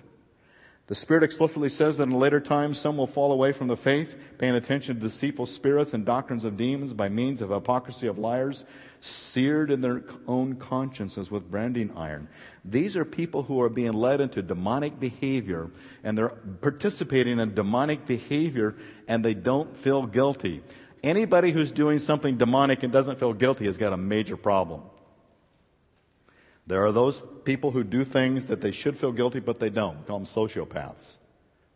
[0.88, 4.16] The Spirit explicitly says that in later times some will fall away from the faith,
[4.38, 8.64] paying attention to deceitful spirits and doctrines of demons by means of hypocrisy of liars,
[9.00, 12.26] seared in their own consciences with branding iron.
[12.64, 15.70] These are people who are being led into demonic behavior
[16.02, 16.30] and they're
[16.62, 18.74] participating in demonic behavior
[19.06, 20.62] and they don't feel guilty.
[21.02, 24.80] Anybody who's doing something demonic and doesn't feel guilty has got a major problem.
[26.68, 30.00] There are those people who do things that they should feel guilty, but they don't.
[30.00, 31.16] We call them sociopaths.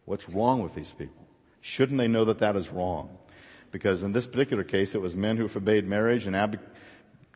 [0.05, 1.26] What's wrong with these people?
[1.62, 3.16] Shouldn't they know that that is wrong?
[3.70, 6.61] Because in this particular case, it was men who forbade marriage and ab-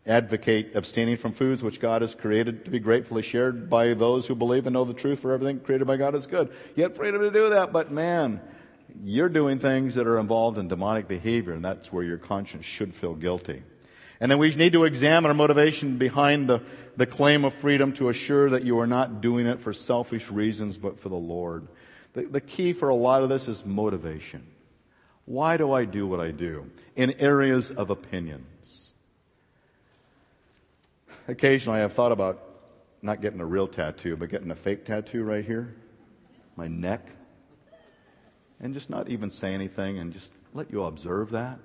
[0.06, 4.34] advocate abstaining from foods which God has created to be gratefully shared by those who
[4.34, 6.52] believe and know the truth for everything created by God is good.
[6.74, 8.42] Yet freedom to do that, but man,
[9.02, 12.94] you're doing things that are involved in demonic behavior, and that's where your conscience should
[12.94, 13.62] feel guilty.
[14.20, 16.62] And then we need to examine our motivation behind the,
[16.96, 20.78] the claim of freedom to assure that you are not doing it for selfish reasons,
[20.78, 21.68] but for the Lord.
[22.14, 24.46] The, the key for a lot of this is motivation.
[25.26, 26.70] Why do I do what I do?
[26.94, 28.92] In areas of opinions.
[31.28, 32.42] Occasionally, I've thought about
[33.02, 35.74] not getting a real tattoo, but getting a fake tattoo right here,
[36.56, 37.06] my neck,
[38.60, 41.58] and just not even say anything and just let you observe that.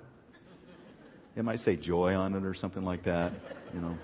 [1.34, 3.32] It might say joy on it or something like that,
[3.72, 3.98] you know.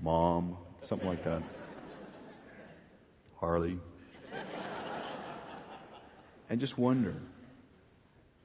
[0.00, 1.42] Mom, something like that.
[3.36, 3.78] Harley.
[6.48, 7.14] And just wonder.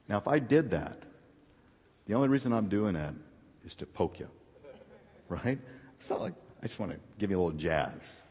[0.08, 1.02] Now, if I did that,
[2.06, 3.14] the only reason I'm doing that
[3.64, 4.28] is to poke you,
[5.28, 5.58] right?
[5.98, 8.22] It's not like I just want to give you a little jazz.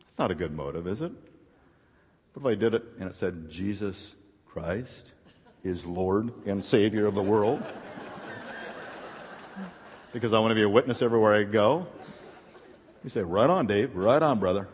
[0.00, 1.12] It's not a good motive, is it?
[2.32, 4.14] But if I did it and it said Jesus
[4.46, 5.12] Christ,
[5.62, 7.62] is Lord and Savior of the world.
[10.12, 11.86] because I want to be a witness everywhere I go.
[13.04, 14.68] You say, right on, Dave, right on, brother.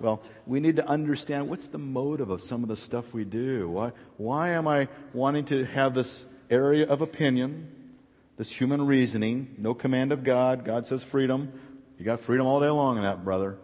[0.00, 3.68] Well, we need to understand what's the motive of some of the stuff we do.
[3.68, 7.94] Why, why am I wanting to have this area of opinion,
[8.36, 10.64] this human reasoning, no command of God?
[10.64, 11.52] God says freedom.
[11.98, 13.56] You got freedom all day long in that, brother.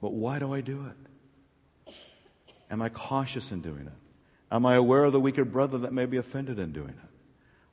[0.00, 1.94] But why do I do it?
[2.70, 4.01] Am I cautious in doing it?
[4.52, 7.08] Am I aware of the weaker brother that may be offended in doing it?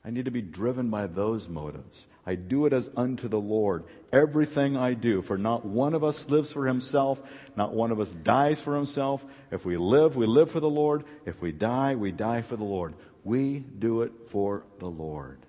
[0.02, 2.06] I need to be driven by those motives.
[2.24, 3.84] I do it as unto the Lord.
[4.10, 7.20] Everything I do, for not one of us lives for himself,
[7.54, 9.26] not one of us dies for himself.
[9.50, 11.04] If we live, we live for the Lord.
[11.26, 12.94] If we die, we die for the Lord.
[13.24, 15.40] We do it for the Lord.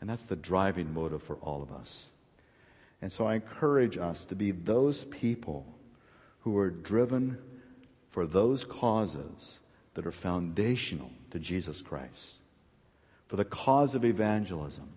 [0.00, 2.12] And that's the driving motive for all of us.
[3.02, 5.66] And so I encourage us to be those people
[6.40, 7.36] who are driven
[8.10, 9.60] for those causes
[9.94, 12.34] that are foundational to Jesus Christ,
[13.28, 14.88] for the cause of evangelism.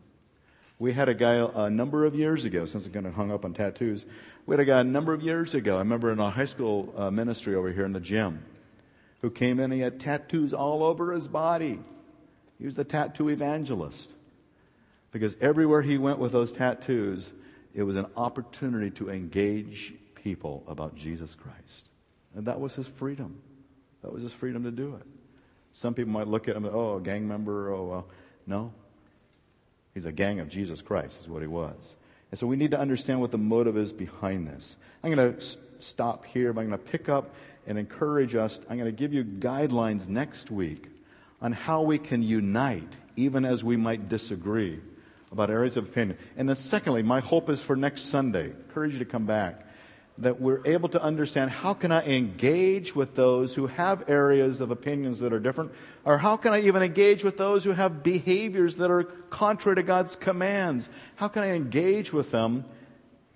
[0.80, 3.54] We had a guy a number of years ago, since I'm to hung up on
[3.54, 4.06] tattoos,
[4.46, 6.94] we had a guy a number of years ago, I remember in our high school
[6.96, 8.44] uh, ministry over here in the gym,
[9.22, 11.80] who came in and he had tattoos all over his body.
[12.60, 14.14] He was the tattoo evangelist.
[15.12, 17.34] Because everywhere he went with those tattoos,
[17.74, 21.90] it was an opportunity to engage people about Jesus Christ.
[22.36, 23.42] And that was his freedom.
[24.08, 25.06] That was his freedom to do it.
[25.74, 28.08] Some people might look at him, oh, a gang member, oh, well.
[28.46, 28.72] No.
[29.94, 31.98] He's a gang of Jesus Christ, is what he was.
[32.32, 34.78] And so we need to understand what the motive is behind this.
[35.04, 37.36] I'm going to stop here, but I'm going to pick up
[37.68, 38.62] and encourage us.
[38.70, 40.88] I'm going to give you guidelines next week
[41.42, 44.80] on how we can unite, even as we might disagree
[45.34, 46.18] about areas of opinion.
[46.38, 48.44] And then, secondly, my hope is for next Sunday.
[48.44, 49.67] I encourage you to come back.
[50.20, 54.72] That we're able to understand how can I engage with those who have areas of
[54.72, 55.74] opinions that are different,
[56.06, 59.84] or how can I even engage with those who have behaviors that are contrary to
[59.84, 60.90] God's commands?
[61.18, 62.66] How can I engage with them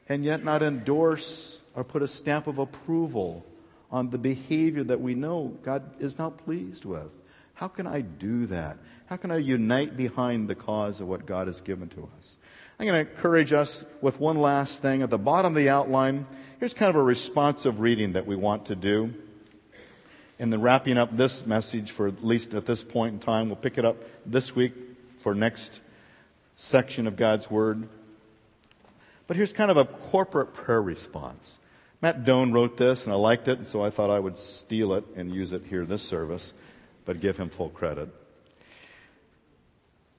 [0.09, 3.45] and yet not endorse or put a stamp of approval
[3.91, 7.11] on the behavior that we know God is not pleased with?
[7.53, 8.77] How can I do that?
[9.11, 12.37] How can I unite behind the cause of what God has given to us?
[12.79, 15.01] I'm going to encourage us with one last thing.
[15.01, 16.25] At the bottom of the outline,
[16.61, 19.13] here's kind of a responsive reading that we want to do.
[20.39, 23.57] And then wrapping up this message for at least at this point in time, we'll
[23.57, 24.71] pick it up this week
[25.19, 25.81] for next
[26.55, 27.89] section of God's Word.
[29.27, 31.59] But here's kind of a corporate prayer response.
[32.01, 34.93] Matt Doan wrote this, and I liked it, and so I thought I would steal
[34.93, 36.53] it and use it here this service
[37.03, 38.09] but give him full credit.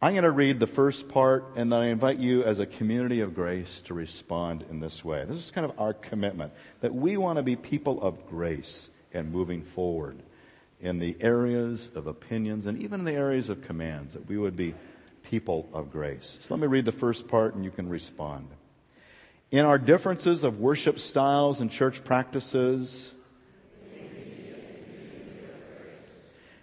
[0.03, 3.21] I'm going to read the first part, and then I invite you as a community
[3.21, 5.25] of grace to respond in this way.
[5.25, 9.31] This is kind of our commitment that we want to be people of grace and
[9.31, 10.19] moving forward
[10.81, 14.57] in the areas of opinions and even in the areas of commands, that we would
[14.57, 14.75] be
[15.23, 16.37] people of grace.
[16.43, 18.49] So let me read the first part, and you can respond.
[19.53, 23.15] In our differences of worship styles and church practices,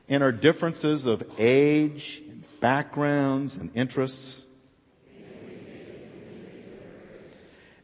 [0.09, 2.21] in our differences of age,
[2.59, 4.43] backgrounds, and interests,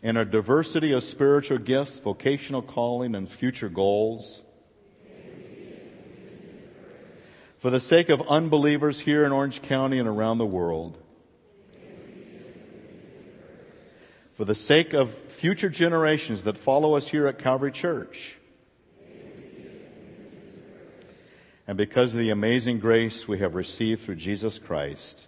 [0.03, 4.43] and our diversity of spiritual gifts, vocational calling, and future goals.
[7.57, 11.01] For the sake of unbelievers here in Orange County and around the world.
[14.35, 18.37] For the sake of future generations that follow us here at Calvary Church.
[21.67, 25.27] And because of the amazing grace we have received through Jesus Christ,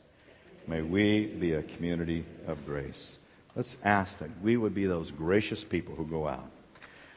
[0.67, 3.17] may we be a community of grace.
[3.55, 6.49] Let's ask that we would be those gracious people who go out.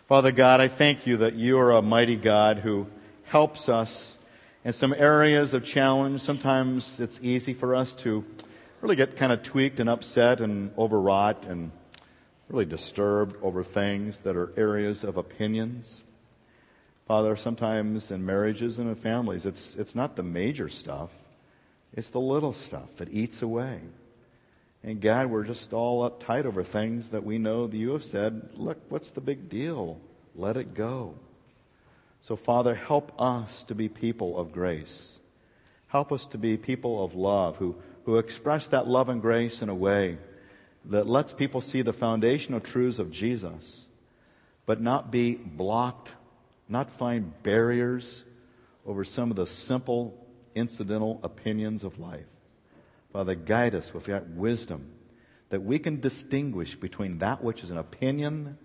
[0.09, 2.87] Father God, I thank you that you are a mighty God who
[3.25, 4.17] helps us
[4.65, 6.21] in some areas of challenge.
[6.21, 8.25] Sometimes it's easy for us to
[8.81, 11.73] really get kind of tweaked and upset and overwrought and
[12.49, 16.03] really disturbed over things that are areas of opinions.
[17.11, 21.11] Father, sometimes in marriages and in families, it's, it's not the major stuff,
[21.93, 23.81] it's the little stuff that eats away.
[24.85, 28.51] And God, we're just all uptight over things that we know that you have said,
[28.55, 29.99] look, what's the big deal?
[30.37, 31.17] Let it go.
[32.21, 35.19] So, Father, help us to be people of grace.
[35.89, 39.69] Help us to be people of love who, who express that love and grace in
[39.69, 40.19] a way
[40.85, 43.87] that lets people see the foundational truths of Jesus,
[44.65, 46.11] but not be blocked
[46.71, 48.25] not find barriers
[48.87, 52.27] over some of the simple, incidental opinions of life.
[53.13, 54.93] Father, guide us with that wisdom
[55.49, 58.57] that we can distinguish between that which is an opinion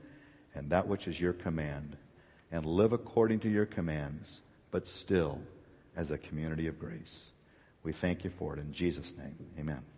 [0.53, 1.97] and that which is your command
[2.51, 4.41] and live according to your commands,
[4.71, 5.41] but still
[5.95, 7.31] as a community of grace.
[7.83, 9.35] We thank you for it in Jesus' name.
[9.59, 9.94] Amen.